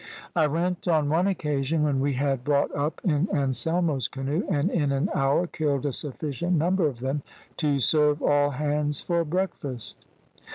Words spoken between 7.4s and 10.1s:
to serve all hands for breakfast.